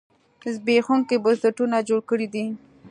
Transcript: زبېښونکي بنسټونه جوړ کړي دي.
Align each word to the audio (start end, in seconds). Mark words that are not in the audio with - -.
زبېښونکي 0.55 1.15
بنسټونه 1.23 1.77
جوړ 1.89 1.99
کړي 2.09 2.27
دي. 2.33 2.45